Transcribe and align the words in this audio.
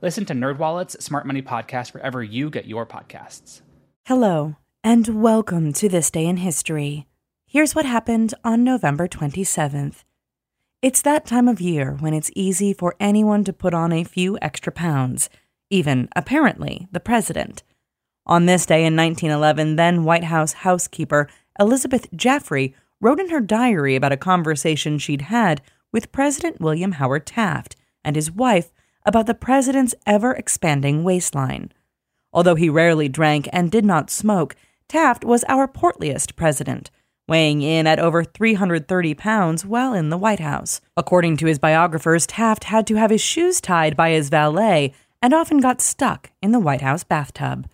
Listen 0.00 0.24
to 0.26 0.32
NerdWallet's 0.32 1.04
Smart 1.04 1.26
Money 1.26 1.42
Podcast 1.42 1.92
wherever 1.92 2.22
you 2.22 2.50
get 2.50 2.66
your 2.66 2.86
podcasts. 2.86 3.62
Hello, 4.06 4.54
and 4.84 5.20
welcome 5.20 5.72
to 5.72 5.88
This 5.88 6.08
Day 6.08 6.26
in 6.26 6.36
History. 6.36 7.08
Here's 7.46 7.74
what 7.74 7.84
happened 7.84 8.32
on 8.44 8.62
November 8.62 9.08
27th. 9.08 10.04
It's 10.82 11.02
that 11.02 11.26
time 11.26 11.48
of 11.48 11.60
year 11.60 11.96
when 11.98 12.14
it's 12.14 12.30
easy 12.36 12.72
for 12.72 12.94
anyone 13.00 13.42
to 13.42 13.52
put 13.52 13.74
on 13.74 13.90
a 13.90 14.04
few 14.04 14.38
extra 14.40 14.70
pounds, 14.70 15.28
even, 15.68 16.08
apparently, 16.14 16.86
the 16.92 17.00
president. 17.00 17.64
On 18.24 18.46
this 18.46 18.66
day 18.66 18.84
in 18.84 18.94
1911, 18.94 19.74
then 19.74 20.04
White 20.04 20.24
House 20.24 20.52
housekeeper 20.52 21.28
Elizabeth 21.58 22.06
Jaffrey 22.14 22.72
wrote 23.00 23.18
in 23.18 23.30
her 23.30 23.40
diary 23.40 23.96
about 23.96 24.12
a 24.12 24.16
conversation 24.16 25.00
she'd 25.00 25.22
had 25.22 25.60
with 25.90 26.12
President 26.12 26.60
William 26.60 26.92
Howard 26.92 27.26
Taft 27.26 27.74
and 28.04 28.14
his 28.14 28.30
wife 28.30 28.70
about 29.08 29.26
the 29.26 29.34
president's 29.34 29.94
ever 30.06 30.34
expanding 30.34 31.02
waistline. 31.02 31.72
Although 32.30 32.56
he 32.56 32.68
rarely 32.68 33.08
drank 33.08 33.48
and 33.54 33.70
did 33.70 33.84
not 33.84 34.10
smoke, 34.10 34.54
Taft 34.86 35.24
was 35.24 35.44
our 35.48 35.66
portliest 35.66 36.36
president, 36.36 36.90
weighing 37.26 37.62
in 37.62 37.86
at 37.86 37.98
over 37.98 38.22
330 38.22 39.14
pounds 39.14 39.64
while 39.64 39.94
in 39.94 40.10
the 40.10 40.18
White 40.18 40.40
House. 40.40 40.82
According 40.94 41.38
to 41.38 41.46
his 41.46 41.58
biographers, 41.58 42.26
Taft 42.26 42.64
had 42.64 42.86
to 42.86 42.96
have 42.96 43.10
his 43.10 43.22
shoes 43.22 43.62
tied 43.62 43.96
by 43.96 44.10
his 44.10 44.28
valet 44.28 44.92
and 45.22 45.32
often 45.32 45.58
got 45.58 45.80
stuck 45.80 46.30
in 46.42 46.52
the 46.52 46.60
White 46.60 46.82
House 46.82 47.02
bathtub. 47.02 47.66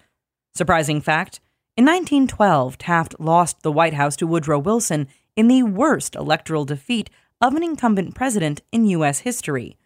Surprising 0.55 1.01
fact 1.01 1.41
in 1.77 1.85
1912, 1.85 2.79
Taft 2.79 3.17
lost 3.19 3.63
the 3.63 3.73
White 3.73 3.95
House 3.95 4.15
to 4.17 4.27
Woodrow 4.29 4.61
Wilson 4.61 5.09
in 5.35 5.49
the 5.49 5.65
worst 5.65 6.15
electoral 6.15 6.65
defeat 6.65 7.11
of 7.41 7.57
an 7.57 7.65
incumbent 7.65 8.15
president 8.15 8.63
in 8.71 8.85
U.S. 8.87 9.21
history 9.21 9.77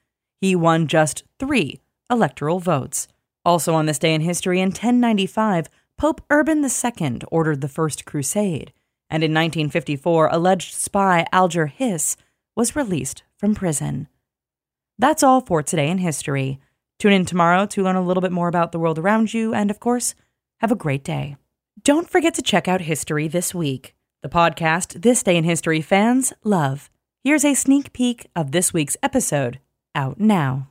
he 0.41 0.55
won 0.55 0.87
just 0.87 1.25
three 1.39 1.81
electoral 2.11 2.61
votes. 2.61 3.09
Also 3.45 3.75
on 3.75 3.87
this 3.87 3.99
day 3.99 4.15
in 4.15 4.21
history, 4.21 4.61
in 4.61 4.69
1095, 4.69 5.69
Pope 5.97 6.21
Urban 6.31 6.65
II 6.65 7.21
ordered 7.31 7.61
the 7.61 7.69
First 7.69 8.05
Crusade, 8.05 8.73
and 9.11 9.25
in 9.25 9.33
1954, 9.33 10.29
alleged 10.31 10.75
spy 10.75 11.27
Alger 11.33 11.67
Hiss 11.67 12.17
was 12.55 12.77
released 12.77 13.23
from 13.37 13.55
prison. 13.55 14.09
That's 14.99 15.23
all 15.23 15.41
for 15.41 15.63
today 15.63 15.89
in 15.89 15.99
history. 15.99 16.61
Tune 16.99 17.13
in 17.13 17.25
tomorrow 17.25 17.67
to 17.67 17.83
learn 17.83 17.97
a 17.97 18.03
little 18.03 18.21
bit 18.21 18.33
more 18.33 18.49
about 18.49 18.73
the 18.73 18.79
world 18.79 18.99
around 18.99 19.33
you, 19.33 19.55
and 19.55 19.71
of 19.71 19.81
course, 19.81 20.15
have 20.61 20.73
a 20.73 20.77
great 20.77 21.05
day. 21.05 21.37
Don't 21.83 22.11
forget 22.11 22.35
to 22.35 22.43
check 22.43 22.67
out 22.67 22.83
History 22.83 23.29
This 23.29 23.55
Week, 23.55 23.95
the 24.23 24.29
podcast 24.29 25.03
This 25.03 25.23
Day 25.23 25.37
in 25.37 25.45
History 25.45 25.81
fans 25.81 26.33
love. 26.43 26.91
Here's 27.23 27.45
a 27.45 27.55
sneak 27.55 27.93
peek 27.93 28.27
of 28.35 28.51
this 28.51 28.73
week's 28.73 28.97
episode 29.03 29.61
out 29.99 30.21
now. 30.21 30.69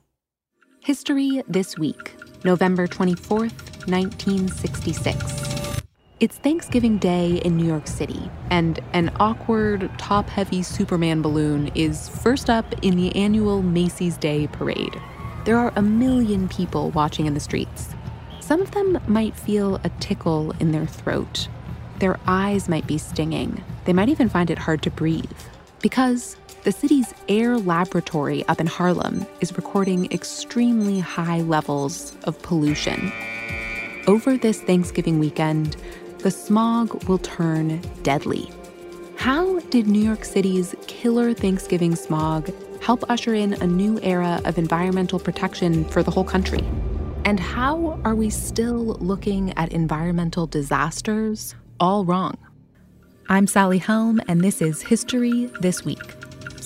History 0.80 1.44
This 1.50 1.78
Week, 1.78 2.16
November 2.45 2.88
24th, 2.88 3.89
1966. 3.89 5.81
It's 6.22 6.38
Thanksgiving 6.38 6.97
Day 6.97 7.42
in 7.44 7.58
New 7.58 7.66
York 7.66 7.88
City, 7.88 8.31
and 8.50 8.80
an 8.94 9.11
awkward, 9.20 9.92
top 9.98 10.30
heavy 10.30 10.64
Superman 10.64 11.21
balloon 11.21 11.67
is 11.76 12.08
first 12.08 12.49
up 12.49 12.73
in 12.82 12.95
the 12.95 13.14
annual 13.17 13.61
Macy's 13.61 14.15
Day 14.15 14.48
Parade. 14.48 14.95
There 15.44 15.58
are 15.58 15.73
a 15.76 15.82
million 15.82 16.48
people 16.48 16.92
watching 16.92 17.26
in 17.26 17.33
the 17.33 17.42
streets. 17.42 17.89
Some 18.39 18.61
of 18.61 18.71
them 18.71 18.98
might 19.08 19.36
feel 19.36 19.76
a 19.83 19.89
tickle 19.99 20.54
in 20.61 20.71
their 20.71 20.88
throat. 20.88 21.49
Their 21.99 22.17
eyes 22.27 22.70
might 22.70 22.88
be 22.88 22.98
stinging. 22.98 23.61
They 23.83 23.92
might 23.92 24.08
even 24.08 24.30
find 24.30 24.49
it 24.49 24.59
hard 24.59 24.82
to 24.83 24.89
breathe. 24.89 25.42
Because 25.82 26.38
the 26.64 26.72
city's 26.72 27.14
air 27.30 27.58
laboratory 27.58 28.45
up 28.48 28.60
in 28.60 28.68
Harlem 28.68 29.26
is 29.42 29.56
recording 29.56 30.12
extremely 30.12 31.00
high 31.00 31.42
levels 31.42 32.16
of 32.23 32.42
pollution. 32.42 33.12
Over 34.08 34.38
this 34.38 34.62
Thanksgiving 34.62 35.20
weekend, 35.20 35.78
the 36.20 36.32
smog 36.32 37.04
will 37.06 37.20
turn 37.20 37.82
deadly. 38.04 38.52
How 39.18 39.60
did 39.72 39.88
New 39.88 40.04
York 40.04 40.26
City's 40.26 40.76
killer 40.88 41.34
Thanksgiving 41.34 41.95
smog 41.95 42.52
help 42.82 43.10
usher 43.10 43.34
in 43.34 43.54
a 43.54 43.68
new 43.68 44.00
era 44.02 44.42
of 44.45 44.58
environmental 44.58 45.20
protection 45.20 45.86
for 45.86 46.04
the 46.04 46.12
whole 46.12 46.24
country? 46.24 46.64
And 47.26 47.39
how 47.39 48.00
are 48.06 48.16
we 48.16 48.30
still 48.30 48.95
looking 49.00 49.54
at 49.58 49.74
environmental 49.74 50.48
disasters 50.48 51.56
all 51.80 52.06
wrong? 52.06 52.38
I'm 53.30 53.48
Sally 53.48 53.78
Helm, 53.78 54.22
and 54.28 54.42
this 54.42 54.62
is 54.62 54.82
History 54.82 55.52
This 55.60 55.84
Week. 55.84 56.17